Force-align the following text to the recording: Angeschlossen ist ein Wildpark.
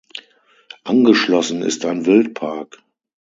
Angeschlossen 0.83 1.61
ist 1.61 1.85
ein 1.85 2.07
Wildpark. 2.07 2.79